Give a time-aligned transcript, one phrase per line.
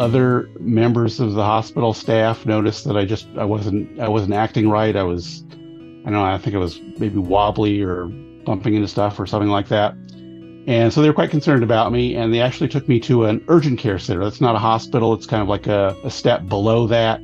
[0.00, 4.66] other members of the hospital staff noticed that I just I wasn't I wasn't acting
[4.70, 4.96] right.
[4.96, 5.54] I was I
[6.04, 9.68] don't know I think I was maybe wobbly or bumping into stuff or something like
[9.68, 9.92] that.
[10.66, 13.44] And so they were quite concerned about me, and they actually took me to an
[13.48, 14.24] urgent care center.
[14.24, 17.20] That's not a hospital; it's kind of like a, a step below that.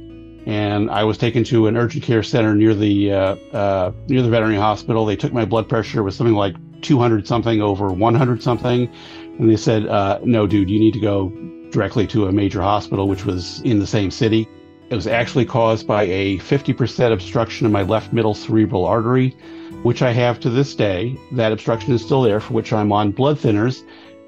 [0.47, 4.29] And I was taken to an urgent care center near the uh, uh, near the
[4.29, 5.07] veterinary hospital.
[5.07, 8.91] They took my blood pressure was something like 200 something over 100 something,
[9.39, 11.33] and they said, uh, "No, dude, you need to go
[11.77, 14.49] directly to a major hospital, which was in the same city."
[14.89, 19.35] It was actually caused by a 50% obstruction of my left middle cerebral artery
[19.83, 21.17] which I have to this day.
[21.33, 23.83] That obstruction is still there, for which I'm on blood thinners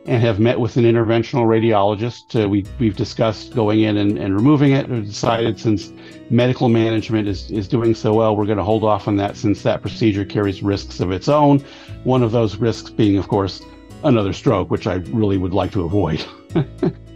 [0.07, 2.43] and have met with an interventional radiologist.
[2.43, 4.89] Uh, we, we've discussed going in and, and removing it.
[4.89, 5.93] We've decided since
[6.31, 9.63] medical management is, is doing so well, we're going to hold off on that since
[9.63, 11.65] that procedure carries risks of its own.
[12.05, 13.61] One of those risks being, of course,
[14.05, 16.25] another stroke, which I really would like to avoid.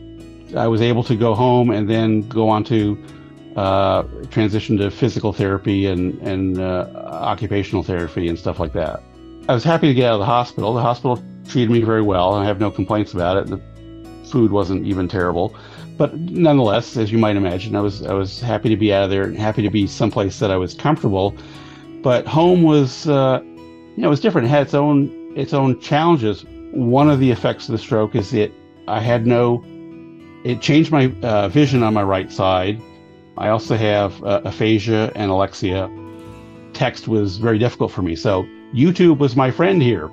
[0.57, 3.03] I was able to go home and then go on to
[3.57, 9.03] uh, transition to physical therapy and, and uh, occupational therapy and stuff like that.
[9.49, 10.73] I was happy to get out of the hospital.
[10.73, 13.47] The hospital treated me very well, and I have no complaints about it.
[13.49, 13.61] The
[14.31, 15.55] food wasn't even terrible,
[15.99, 19.11] but nonetheless, as you might imagine, I was I was happy to be out of
[19.11, 21.35] there and happy to be someplace that I was comfortable.
[22.03, 24.47] But home was, uh, you know, it was different.
[24.47, 26.45] It had its own its own challenges.
[26.73, 28.53] One of the effects of the stroke is that
[28.89, 29.65] I had no.
[30.45, 32.81] It changed my uh, vision on my right side
[33.37, 35.91] I also have uh, aphasia and alexia.
[36.75, 38.15] Text was very difficult for me.
[38.15, 40.11] So YouTube was my friend here.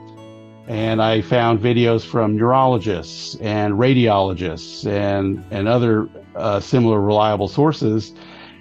[0.68, 8.14] And I found videos from neurologists and radiologists and, and other uh, similar reliable sources.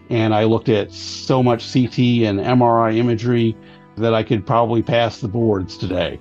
[0.09, 3.55] And I looked at so much CT and MRI imagery
[3.99, 6.19] that I could probably pass the boards today.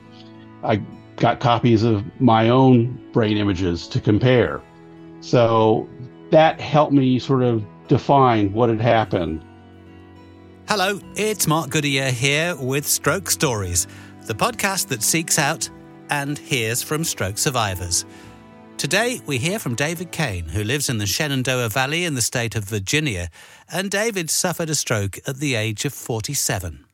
[0.64, 0.82] I
[1.16, 4.62] got copies of my own brain images to compare.
[5.22, 5.88] So
[6.32, 9.44] that helped me sort of define what had happened.
[10.68, 13.88] Hello, it's Mark Goodyear here with Stroke Stories,
[14.26, 15.70] the podcast that seeks out
[16.10, 18.06] and hears from stroke survivors.
[18.78, 22.56] Today, we hear from David Kane, who lives in the Shenandoah Valley in the state
[22.56, 23.30] of Virginia,
[23.72, 26.86] and David suffered a stroke at the age of 47.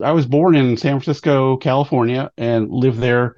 [0.00, 3.36] I was born in San Francisco, California, and lived there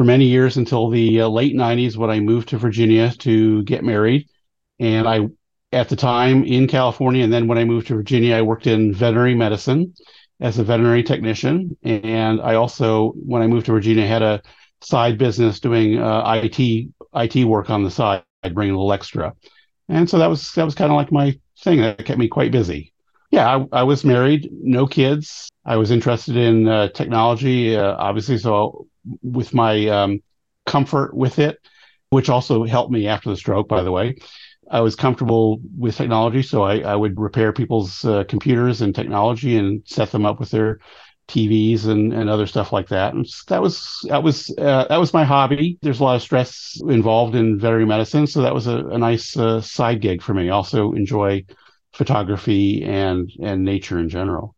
[0.00, 3.84] for many years until the uh, late 90s when I moved to Virginia to get
[3.84, 4.30] married.
[4.78, 5.28] And I
[5.72, 7.22] at the time in California.
[7.22, 9.92] And then when I moved to Virginia, I worked in veterinary medicine
[10.40, 11.76] as a veterinary technician.
[11.82, 14.40] And I also, when I moved to Virginia, had a
[14.80, 19.34] side business doing uh, IT IT work on the side, I'd bring a little extra.
[19.90, 22.52] And so that was that was kind of like my thing that kept me quite
[22.52, 22.94] busy.
[23.30, 25.50] Yeah, I, I was married, no kids.
[25.66, 28.38] I was interested in uh, technology, uh, obviously.
[28.38, 28.86] So
[29.22, 30.22] with my um,
[30.66, 31.58] comfort with it,
[32.10, 34.16] which also helped me after the stroke, by the way.
[34.70, 39.56] I was comfortable with technology, so I, I would repair people's uh, computers and technology
[39.56, 40.78] and set them up with their
[41.30, 43.14] TVs and, and other stuff like that.
[43.14, 45.78] And that was that was uh, that was my hobby.
[45.82, 49.36] There's a lot of stress involved in veterinary medicine, so that was a, a nice
[49.36, 50.50] uh, side gig for me.
[50.50, 51.44] Also enjoy
[51.92, 54.54] photography and and nature in general.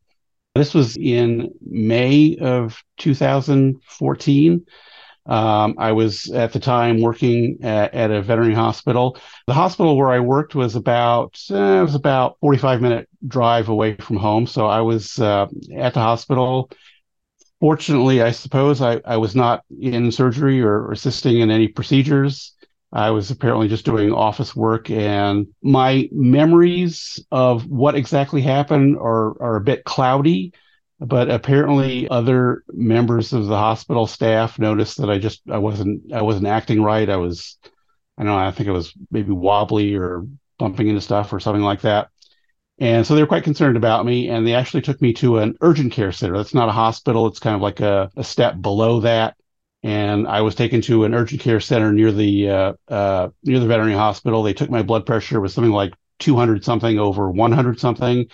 [0.54, 4.66] This was in May of 2014.
[5.24, 9.16] Um, I was at the time working at, at, a veterinary hospital.
[9.46, 13.94] The hospital where I worked was about uh, it was about 45 minute drive away
[13.94, 14.46] from home.
[14.46, 16.70] So I was uh, at the hospital.
[17.60, 22.54] Fortunately, I suppose I, I was not in surgery or, or assisting in any procedures.
[22.92, 29.40] I was apparently just doing office work, and my memories of what exactly happened are
[29.42, 30.52] are a bit cloudy
[31.04, 36.22] but apparently other members of the hospital staff noticed that I just I wasn't I
[36.22, 37.08] wasn't acting right.
[37.08, 37.58] I was
[38.16, 40.24] I don't know, I think I was maybe wobbly or
[40.58, 42.08] bumping into stuff or something like that.
[42.78, 45.56] And so they were quite concerned about me and they actually took me to an
[45.60, 46.36] urgent care center.
[46.36, 49.36] That's not a hospital, it's kind of like a, a step below that.
[49.82, 53.66] And I was taken to an urgent care center near the uh, uh, near the
[53.66, 54.42] veterinary hospital.
[54.42, 58.26] They took my blood pressure was something like 200 something over 100 something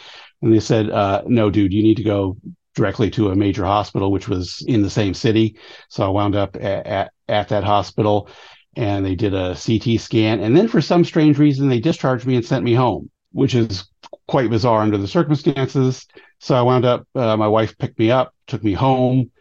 [0.42, 2.36] and they said, uh, "No, dude, you need to go
[2.78, 5.56] directly to a major hospital, which was in the same city.
[5.88, 8.28] So I wound up at, at, at that hospital
[8.76, 10.40] and they did a CT scan.
[10.40, 13.88] And then for some strange reason, they discharged me and sent me home, which is
[14.28, 16.06] quite bizarre under the circumstances.
[16.38, 19.32] So I wound up, uh, my wife picked me up, took me home,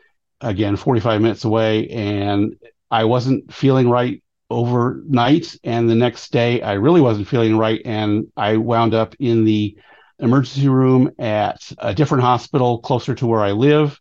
[0.42, 1.88] again, 45 minutes away.
[1.90, 2.56] And
[2.92, 5.56] I wasn't feeling right overnight.
[5.64, 7.82] And the next day, I really wasn't feeling right.
[7.86, 9.78] And I wound up in the
[10.20, 14.00] emergency room at a different hospital closer to where I live.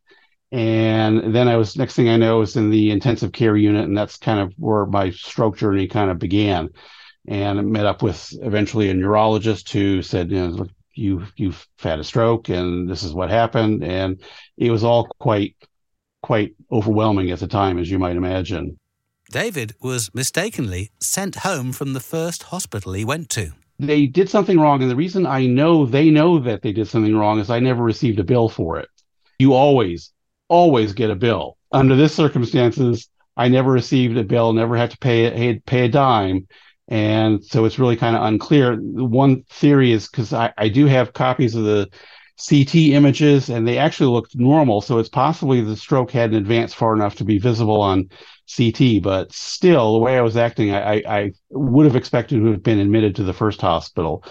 [0.53, 3.85] And then I was, next thing I know, was in the intensive care unit.
[3.85, 6.71] And that's kind of where my stroke journey kind of began.
[7.29, 11.67] and I met up with eventually a neurologist who said, you know, look, you you've
[11.79, 14.23] had a stroke and this is what happened, and
[14.57, 15.57] it was all quite
[16.27, 18.77] quite overwhelming at the time, as you might imagine.
[19.31, 23.53] David was mistakenly sent home from the first hospital he went to.
[23.79, 27.15] They did something wrong, and the reason I know they know that they did something
[27.15, 28.89] wrong is I never received a bill for it.
[29.39, 30.11] You always,
[30.49, 31.59] always get a bill.
[31.71, 36.49] Under this circumstances, I never received a bill, never had to pay pay a dime,
[36.89, 38.75] and so it's really kind of unclear.
[38.75, 41.89] One theory is because I, I do have copies of the
[42.39, 44.81] CT images and they actually looked normal.
[44.81, 48.11] So it's possibly the stroke hadn't advanced far enough to be visible on
[48.55, 52.63] CT, but still, the way I was acting, I, I would have expected to have
[52.63, 54.23] been admitted to the first hospital.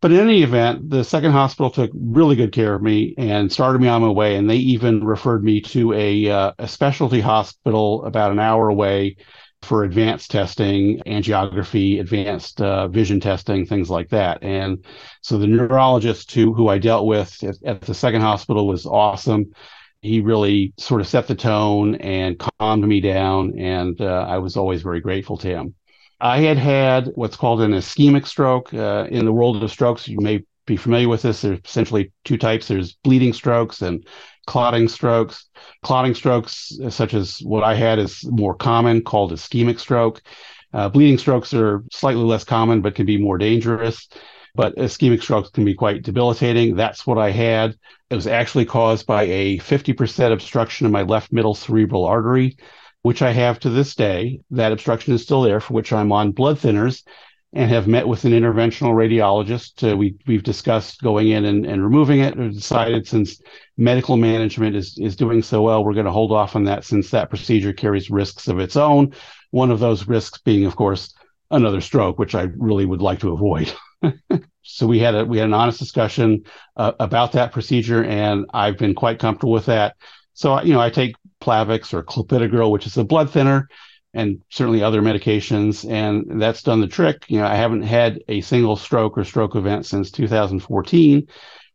[0.00, 3.80] But in any event, the second hospital took really good care of me and started
[3.80, 4.36] me on my way.
[4.36, 9.16] And they even referred me to a, uh, a specialty hospital about an hour away
[9.64, 14.42] for advanced testing, angiography, advanced uh, vision testing, things like that.
[14.42, 14.84] And
[15.20, 19.52] so the neurologist who, who I dealt with at, at, the second hospital was awesome.
[20.02, 24.56] He really sort of set the tone and calmed me down, and uh, I was
[24.56, 25.74] always very grateful to him.
[26.20, 28.72] I had had what's called an ischemic stroke.
[28.72, 31.42] Uh, in the world of strokes, you may be familiar with this.
[31.42, 32.68] There's essentially two types.
[32.68, 34.06] There's bleeding strokes and
[34.46, 35.46] clotting strokes.
[35.82, 40.22] Clotting strokes, uh, such as what I had, is more common, called ischemic stroke.
[40.72, 44.08] Uh, bleeding strokes are slightly less common, but can be more dangerous.
[44.54, 46.76] But ischemic strokes can be quite debilitating.
[46.76, 47.76] That's what I had.
[48.10, 52.56] It was actually caused by a 50% obstruction in my left middle cerebral artery,
[53.02, 54.40] which I have to this day.
[54.50, 57.02] That obstruction is still there, for which I'm on blood thinners
[57.54, 59.88] and have met with an interventional radiologist.
[59.88, 62.36] Uh, we, we've discussed going in and, and removing it.
[62.36, 63.40] We've decided since
[63.76, 67.10] medical management is, is doing so well, we're going to hold off on that since
[67.10, 69.14] that procedure carries risks of its own.
[69.52, 71.14] One of those risks being, of course,
[71.52, 73.72] another stroke, which I really would like to avoid.
[74.62, 76.44] so we had a we had an honest discussion
[76.76, 79.94] uh, about that procedure, and I've been quite comfortable with that.
[80.32, 83.68] So you know, I take Plavix or clopidogrel, which is a blood thinner,
[84.14, 87.24] and certainly other medications, and that's done the trick.
[87.28, 91.26] You know, I haven't had a single stroke or stroke event since 2014,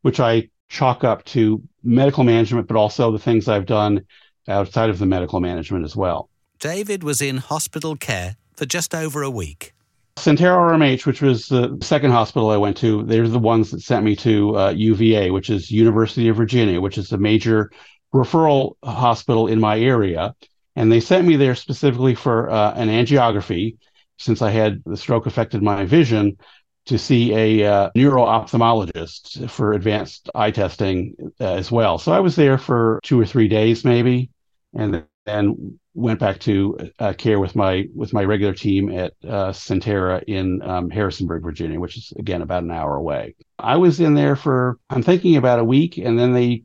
[0.01, 4.06] which I chalk up to medical management, but also the things I've done
[4.47, 6.30] outside of the medical management as well.
[6.59, 9.74] David was in hospital care for just over a week.
[10.18, 14.03] Sentara RMH, which was the second hospital I went to, they're the ones that sent
[14.03, 17.71] me to uh, UVA, which is University of Virginia, which is a major
[18.13, 20.35] referral hospital in my area.
[20.80, 23.76] And they sent me there specifically for uh, an angiography,
[24.18, 26.38] since I had the stroke affected my vision,
[26.86, 31.98] to see a uh, neuro ophthalmologist for advanced eye testing uh, as well.
[31.98, 34.30] So I was there for two or three days, maybe,
[34.74, 39.52] and then went back to uh, care with my with my regular team at uh,
[39.52, 43.36] Sentara in um, Harrisonburg, Virginia, which is again about an hour away.
[43.60, 46.64] I was in there for I'm thinking about a week, and then they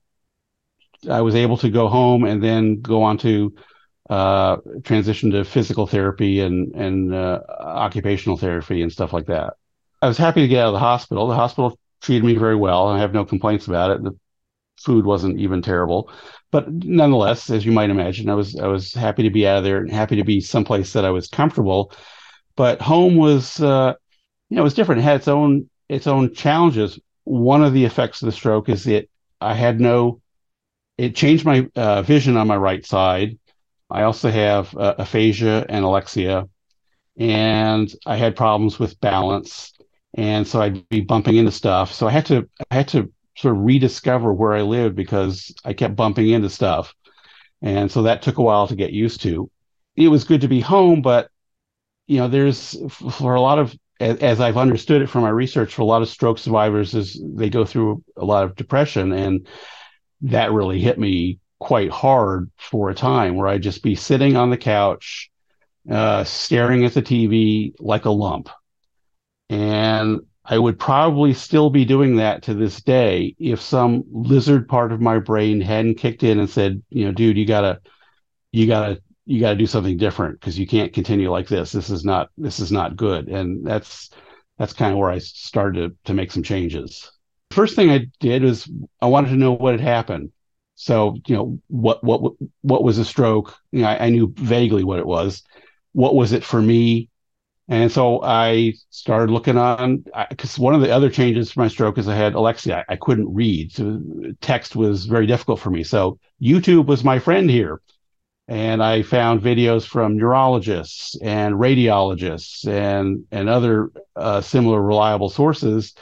[1.10, 3.52] I was able to go home and then go on to
[4.10, 9.54] uh, transition to physical therapy and and uh, occupational therapy and stuff like that.
[10.02, 11.26] I was happy to get out of the hospital.
[11.26, 14.02] The hospital treated me very well, and I have no complaints about it.
[14.02, 14.16] The
[14.78, 16.10] food wasn't even terrible,
[16.50, 19.64] but nonetheless, as you might imagine, I was I was happy to be out of
[19.64, 21.92] there and happy to be someplace that I was comfortable.
[22.56, 23.94] But home was, uh,
[24.50, 25.00] you know, it was different.
[25.00, 26.98] It had its own its own challenges.
[27.24, 29.08] One of the effects of the stroke is that
[29.40, 30.20] I had no.
[30.98, 33.38] It changed my uh, vision on my right side
[33.94, 36.48] I also have uh, aphasia and alexia,
[37.16, 39.72] and I had problems with balance,
[40.14, 41.92] and so I'd be bumping into stuff.
[41.92, 45.74] So I had to I had to sort of rediscover where I lived because I
[45.74, 46.92] kept bumping into stuff,
[47.62, 49.48] and so that took a while to get used to.
[49.94, 51.30] It was good to be home, but
[52.08, 52.76] you know, there's
[53.12, 56.08] for a lot of as I've understood it from my research, for a lot of
[56.08, 59.46] stroke survivors, is they go through a lot of depression, and
[60.22, 64.50] that really hit me quite hard for a time where I'd just be sitting on
[64.50, 65.30] the couch,
[65.90, 68.48] uh, staring at the TV like a lump.
[69.48, 74.92] And I would probably still be doing that to this day if some lizard part
[74.92, 77.80] of my brain hadn't kicked in and said, you know, dude, you gotta,
[78.52, 81.72] you gotta, you gotta do something different because you can't continue like this.
[81.72, 83.28] This is not, this is not good.
[83.28, 84.10] And that's,
[84.58, 87.10] that's kind of where I started to, to make some changes.
[87.50, 88.70] First thing I did was
[89.00, 90.30] I wanted to know what had happened.
[90.84, 92.20] So, you know, what what
[92.62, 93.54] what was a stroke?
[93.72, 95.42] You know, I, I knew vaguely what it was.
[95.92, 97.08] What was it for me?
[97.68, 101.98] And so I started looking on because one of the other changes for my stroke
[101.98, 102.84] is I had alexia.
[102.88, 104.00] I, I couldn't read, so
[104.42, 105.84] text was very difficult for me.
[105.84, 107.80] So YouTube was my friend here.
[108.48, 115.94] and I found videos from neurologists and radiologists and and other uh, similar reliable sources.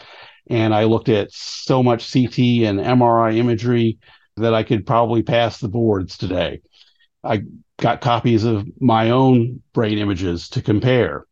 [0.51, 3.99] And I looked at so much CT and MRI imagery
[4.37, 6.61] that I could probably pass the boards today.
[7.25, 7.45] I
[7.79, 11.27] got copies of my own brain images to compare.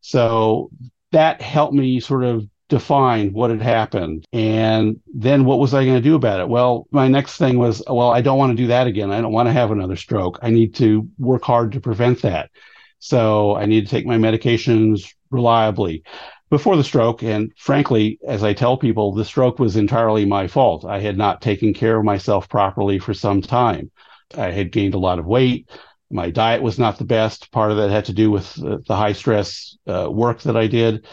[0.00, 0.70] So
[1.12, 4.24] that helped me sort of define what had happened.
[4.32, 6.48] And then what was I going to do about it?
[6.48, 9.10] Well, my next thing was, well, I don't want to do that again.
[9.10, 10.38] I don't want to have another stroke.
[10.42, 12.50] I need to work hard to prevent that.
[12.98, 16.04] So I need to take my medications reliably
[16.52, 17.22] before the stroke.
[17.22, 20.84] And frankly, as I tell people, the stroke was entirely my fault.
[20.84, 23.90] I had not taken care of myself properly for some time.
[24.36, 25.70] I had gained a lot of weight.
[26.10, 27.50] My diet was not the best.
[27.52, 31.06] Part of that had to do with the high stress uh, work that I did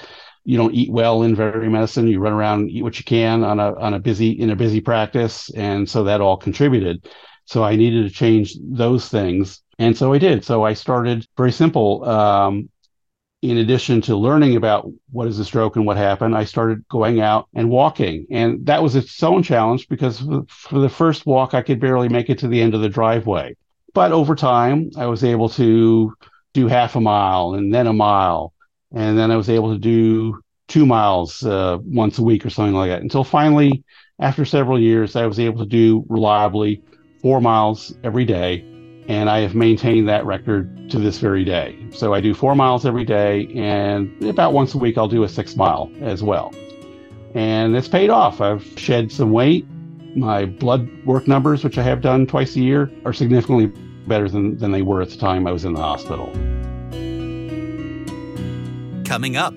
[0.44, 2.08] you don't eat well in veterinary medicine.
[2.08, 4.82] You run around, eat what you can on a on a busy in a busy
[4.82, 7.08] practice, and so that all contributed.
[7.46, 10.44] So I needed to change those things, and so I did.
[10.44, 12.04] So I started very simple.
[12.04, 12.70] Um,
[13.42, 17.22] in addition to learning about what is a stroke and what happened, I started going
[17.22, 18.26] out and walking.
[18.30, 22.30] And that was its own challenge because for the first walk, I could barely make
[22.30, 23.56] it to the end of the driveway.
[23.94, 26.14] But over time, I was able to
[26.54, 28.54] do half a mile and then a mile
[28.92, 32.74] and then I was able to do two miles uh, once a week or something
[32.74, 33.02] like that.
[33.02, 33.84] Until finally,
[34.20, 36.82] after several years, I was able to do reliably
[37.22, 38.64] four miles every day,
[39.10, 41.76] and I have maintained that record to this very day.
[41.92, 45.30] So I do four miles every day, and about once a week I'll do a
[45.30, 46.54] six mile as well.
[47.34, 48.40] And it's paid off.
[48.40, 49.66] I've shed some weight.
[50.16, 53.68] My blood work numbers, which I have done twice a year, are significantly
[54.08, 56.28] better than, than they were at the time I was in the hospital.
[59.06, 59.56] Coming up,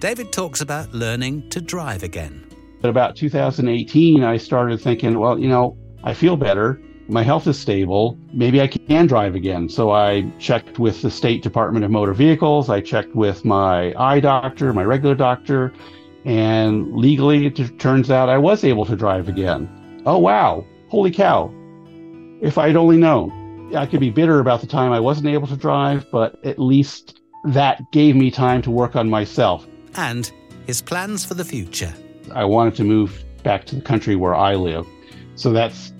[0.00, 2.46] David talks about learning to drive again.
[2.84, 6.78] At about 2018, I started thinking, well, you know, I feel better.
[7.08, 8.18] My health is stable.
[8.32, 9.68] Maybe I can drive again.
[9.68, 12.70] So I checked with the State Department of Motor Vehicles.
[12.70, 15.72] I checked with my eye doctor, my regular doctor,
[16.24, 20.02] and legally it turns out I was able to drive again.
[20.06, 20.64] Oh, wow.
[20.88, 21.52] Holy cow.
[22.40, 23.74] If I'd only known.
[23.74, 27.20] I could be bitter about the time I wasn't able to drive, but at least
[27.44, 29.66] that gave me time to work on myself.
[29.94, 30.30] And
[30.66, 31.92] his plans for the future.
[32.32, 34.86] I wanted to move back to the country where I live.
[35.34, 35.92] So that's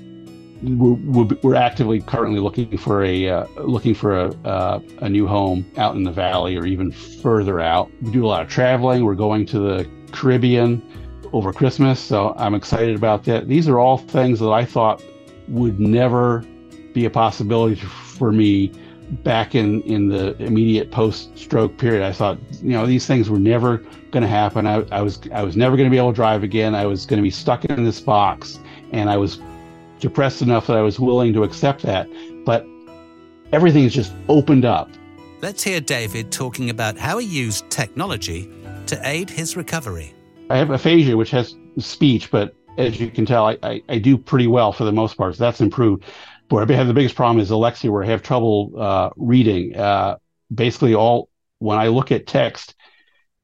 [0.63, 5.71] we're, we're actively currently looking for a uh, looking for a uh, a new home
[5.77, 7.91] out in the valley or even further out.
[8.01, 9.05] We do a lot of traveling.
[9.05, 10.83] We're going to the Caribbean
[11.33, 13.49] over Christmas, so I'm excited about that.
[13.49, 15.03] These are all things that I thought
[15.49, 16.45] would never
[16.93, 18.73] be a possibility for me
[19.25, 23.39] back in in the immediate post stroke period i thought you know these things were
[23.39, 23.79] never
[24.11, 26.43] going to happen I, I was i was never going to be able to drive
[26.43, 28.59] again i was going to be stuck in this box
[28.93, 29.39] and i was
[30.03, 32.07] depressed enough that i was willing to accept that
[32.45, 34.91] but everything everything's just opened up
[35.41, 38.51] let's hear david talking about how he used technology
[38.87, 40.13] to aid his recovery
[40.51, 44.19] i have aphasia which has speech but as you can tell I, I, I do
[44.19, 46.05] pretty well for the most part so that's improved
[46.53, 49.75] where I have the biggest problem is Alexia, where I have trouble uh, reading.
[49.75, 50.17] Uh,
[50.55, 52.75] basically, all when I look at text,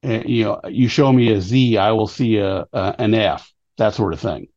[0.05, 3.51] uh, you know, you show me a Z, I will see a, a, an F,
[3.79, 4.49] that sort of thing.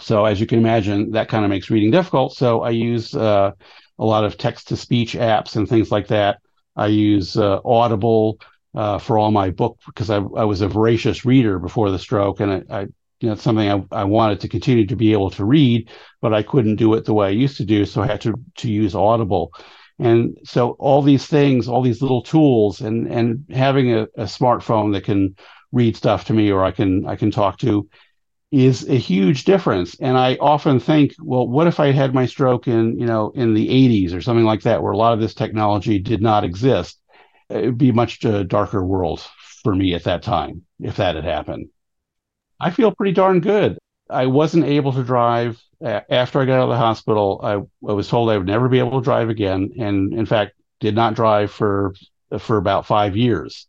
[0.00, 2.34] So as you can imagine, that kind of makes reading difficult.
[2.34, 3.52] So I use uh,
[3.98, 6.40] a lot of text to speech apps and things like that.
[6.76, 8.38] I use uh, Audible
[8.74, 12.38] uh, for all my book because I, I, was a voracious reader before the stroke,
[12.40, 12.80] and I, I
[13.20, 15.90] you know, it's something I, I wanted to continue to be able to read,
[16.20, 17.84] but I couldn't do it the way I used to do.
[17.84, 19.52] So I had to, to use Audible.
[19.98, 24.92] And so all these things, all these little tools and, and having a, a smartphone
[24.92, 25.34] that can
[25.72, 27.88] read stuff to me or I can, I can talk to
[28.50, 29.94] is a huge difference.
[30.00, 33.54] And I often think, well, what if I had my stroke in, you know, in
[33.54, 36.98] the 80s or something like that, where a lot of this technology did not exist?
[37.50, 39.26] It would be much a darker world
[39.62, 41.68] for me at that time if that had happened.
[42.60, 43.78] I feel pretty darn good.
[44.10, 47.40] I wasn't able to drive after I got out of the hospital.
[47.42, 47.54] I,
[47.88, 50.94] I was told I would never be able to drive again, and in fact, did
[50.94, 51.94] not drive for
[52.38, 53.66] for about five years.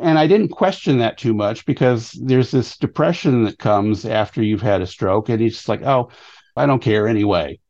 [0.00, 4.62] And I didn't question that too much because there's this depression that comes after you've
[4.62, 6.10] had a stroke, and it's just like, oh,
[6.56, 7.60] I don't care anyway.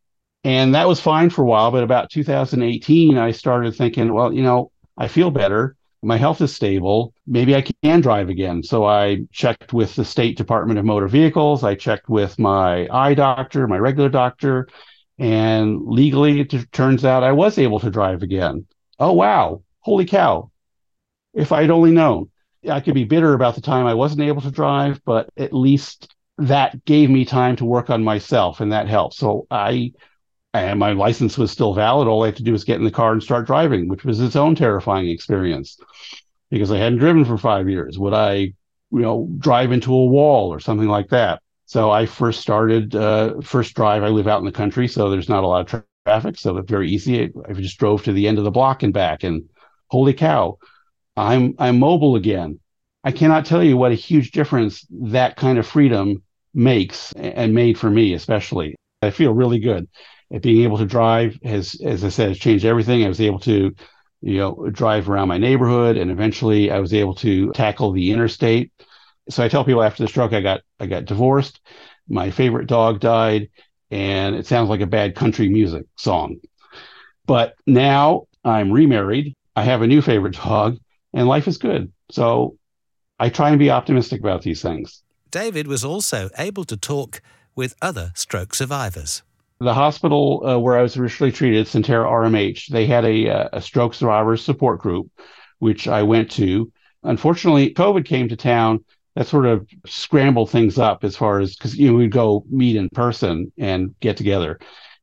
[0.44, 4.42] And that was fine for a while, but about 2018, I started thinking, well, you
[4.42, 7.12] know, I feel better my health is stable.
[7.26, 8.62] Maybe I can drive again.
[8.62, 11.64] So I checked with the State Department of Motor Vehicles.
[11.64, 14.68] I checked with my eye doctor, my regular doctor,
[15.18, 18.66] and legally it turns out I was able to drive again.
[18.98, 19.62] Oh, wow.
[19.80, 20.50] Holy cow.
[21.34, 22.30] If I'd only known.
[22.68, 26.12] I could be bitter about the time I wasn't able to drive, but at least
[26.38, 29.14] that gave me time to work on myself and that helped.
[29.14, 29.92] So I
[30.54, 32.08] and my license was still valid.
[32.08, 34.20] All I had to do was get in the car and start driving, which was
[34.20, 35.78] its own terrifying experience
[36.50, 37.98] because I hadn't driven for five years.
[37.98, 38.54] Would I, you
[38.90, 41.42] know, drive into a wall or something like that?
[41.66, 44.02] So I first started, uh, first drive.
[44.02, 46.56] I live out in the country, so there's not a lot of tra- traffic, so
[46.56, 47.24] it's very easy.
[47.24, 49.44] I, I just drove to the end of the block and back, and
[49.88, 50.56] holy cow,
[51.18, 52.60] I'm I'm mobile again.
[53.04, 56.22] I cannot tell you what a huge difference that kind of freedom
[56.54, 58.76] makes and made for me, especially.
[59.02, 59.88] I feel really good
[60.32, 63.04] at being able to drive has, as I said, has changed everything.
[63.04, 63.74] I was able to,
[64.20, 68.72] you know, drive around my neighborhood and eventually I was able to tackle the interstate.
[69.30, 71.60] So I tell people after the stroke, I got, I got divorced.
[72.08, 73.48] My favorite dog died
[73.90, 76.36] and it sounds like a bad country music song.
[77.26, 79.34] But now I'm remarried.
[79.54, 80.78] I have a new favorite dog
[81.12, 81.92] and life is good.
[82.10, 82.56] So
[83.18, 85.02] I try and be optimistic about these things.
[85.30, 87.20] David was also able to talk
[87.54, 89.22] with other stroke survivors.
[89.60, 93.60] The hospital uh, where I was originally treated, Sentara RMH, they had a, uh, a
[93.60, 95.10] stroke survivors support group,
[95.58, 96.70] which I went to.
[97.02, 98.84] Unfortunately, COVID came to town.
[99.16, 102.76] That sort of scrambled things up as far as because you know we'd go meet
[102.76, 104.60] in person and get together,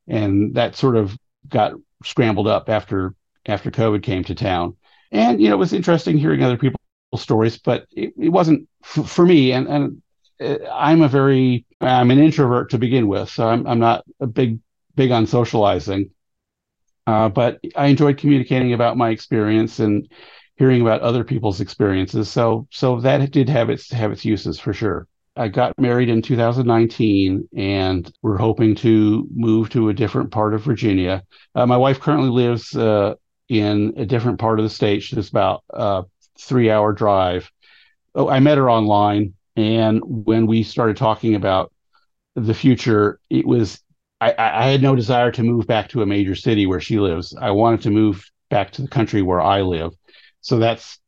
[0.08, 1.72] and that sort of got
[2.02, 4.74] scrambled up after after COVID came to town.
[5.12, 6.80] And you know it was interesting hearing other people's
[7.16, 9.52] stories, but it, it wasn't f- for me.
[9.52, 10.02] And and
[10.40, 14.26] uh, I'm a very I'm an introvert to begin with, so I'm I'm not a
[14.26, 14.58] big
[14.94, 16.10] big on socializing.
[17.06, 20.08] Uh, but I enjoyed communicating about my experience and
[20.56, 22.28] hearing about other people's experiences.
[22.28, 25.06] So so that did have its have its uses for sure.
[25.36, 30.62] I got married in 2019, and we're hoping to move to a different part of
[30.62, 31.22] Virginia.
[31.54, 33.14] Uh, my wife currently lives uh,
[33.48, 35.02] in a different part of the state.
[35.02, 36.04] She's about a
[36.38, 37.50] three hour drive.
[38.14, 41.72] Oh, I met her online and when we started talking about
[42.34, 43.82] the future, it was
[44.20, 47.34] I, I, had no desire to move back to a major city where she lives.
[47.38, 49.92] I wanted to move back to the country where I live.
[50.40, 50.98] So that's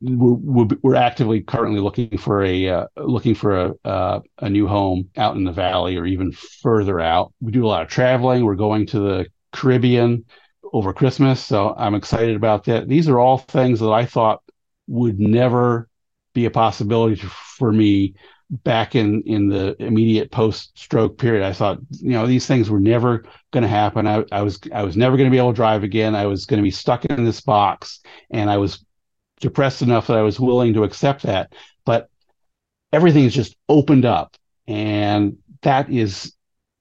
[0.00, 5.10] we're, we're actively currently looking for a uh, looking for a uh, a new home
[5.16, 7.32] out in the valley or even further out.
[7.40, 8.44] We do a lot of traveling.
[8.44, 10.24] We're going to the Caribbean
[10.72, 12.88] over Christmas, so I'm excited about that.
[12.88, 14.42] These are all things that I thought
[14.86, 15.88] would never
[16.34, 18.14] be a possibility for me
[18.50, 21.44] back in in the immediate post stroke period.
[21.44, 24.06] I thought you know these things were never going to happen.
[24.06, 26.14] I, I was i was never going to be able to drive again.
[26.14, 28.84] I was going to be stuck in this box and i was
[29.40, 31.52] depressed enough that i was willing to accept that.
[31.84, 32.08] But
[32.92, 36.34] everything's just opened up and that is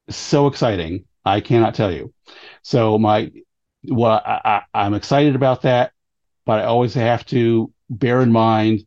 [0.09, 2.13] so exciting i cannot tell you.
[2.63, 3.31] So my
[3.83, 5.91] well I, I, i'm excited about that
[6.45, 8.85] but i always have to bear in mind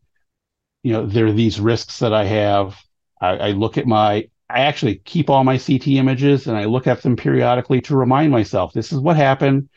[0.82, 2.76] you know, there are these risks that I have.
[3.20, 6.86] I, I look at my, I actually keep all my CT images and I look
[6.86, 9.68] at them periodically to remind myself this is what happened.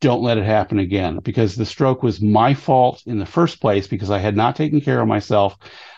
[0.00, 3.86] Don't let it happen again because the stroke was my fault in the first place
[3.86, 5.56] because I had not taken care of myself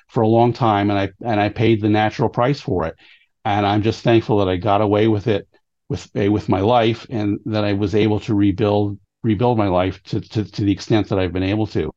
[0.09, 2.97] for a long time and I and I paid the natural price for it.
[3.45, 5.47] And I'm just thankful that I got away with it
[5.89, 10.21] with with my life and that I was able to rebuild rebuild my life to,
[10.21, 11.91] to, to the extent that I've been able to.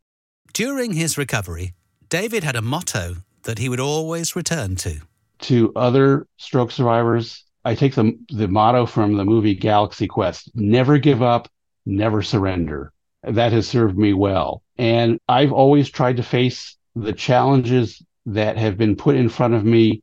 [0.53, 1.73] During his recovery,
[2.09, 5.01] David had a motto that he would always return to.
[5.41, 10.97] To other stroke survivors, I take the, the motto from the movie Galaxy Quest never
[10.97, 11.47] give up,
[11.85, 12.91] never surrender.
[13.23, 14.63] That has served me well.
[14.77, 19.63] And I've always tried to face the challenges that have been put in front of
[19.63, 20.01] me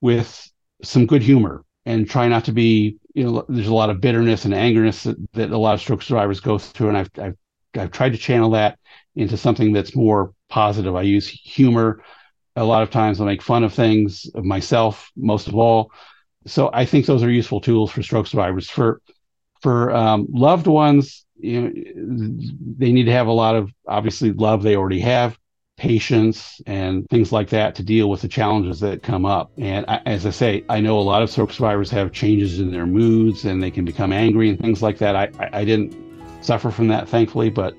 [0.00, 0.50] with
[0.82, 4.44] some good humor and try not to be, you know, there's a lot of bitterness
[4.44, 6.88] and angerness that, that a lot of stroke survivors go through.
[6.88, 7.36] And I've, I've,
[7.76, 8.78] I've tried to channel that
[9.16, 10.94] into something that's more positive.
[10.94, 12.02] I use humor.
[12.56, 15.92] A lot of times I make fun of things of myself, most of all.
[16.46, 18.68] So I think those are useful tools for stroke survivors.
[18.68, 19.00] For
[19.60, 21.70] for um, loved ones, you know,
[22.78, 25.38] they need to have a lot of obviously love they already have,
[25.80, 29.50] patience, and things like that to deal with the challenges that come up.
[29.56, 32.70] And I, as I say, I know a lot of stroke survivors have changes in
[32.70, 35.16] their moods and they can become angry and things like that.
[35.16, 35.96] I, I, I didn't
[36.42, 37.74] suffer from that, thankfully, but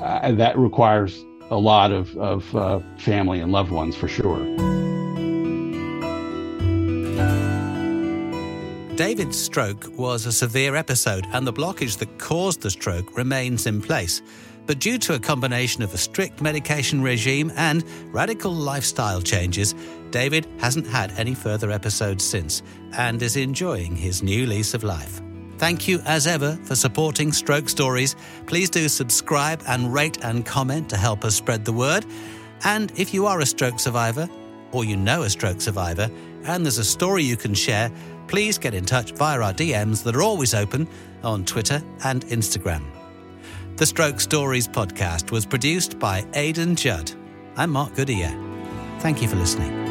[0.00, 4.44] uh, that requires a lot of, of uh, family and loved ones for sure.
[8.96, 13.80] David's stroke was a severe episode, and the blockage that caused the stroke remains in
[13.80, 14.22] place.
[14.66, 19.74] But due to a combination of a strict medication regime and radical lifestyle changes,
[20.10, 25.20] David hasn't had any further episodes since and is enjoying his new lease of life.
[25.58, 28.16] Thank you as ever for supporting Stroke Stories.
[28.46, 32.04] Please do subscribe and rate and comment to help us spread the word.
[32.64, 34.28] And if you are a stroke survivor
[34.72, 36.10] or you know a stroke survivor,
[36.44, 37.90] and there's a story you can share,
[38.26, 40.88] please get in touch via our DMs that are always open
[41.22, 42.82] on Twitter and Instagram.
[43.76, 47.10] The Stroke Stories podcast was produced by Aidan Judd.
[47.56, 48.30] I'm Mark Goodyear.
[49.00, 49.83] Thank you for listening.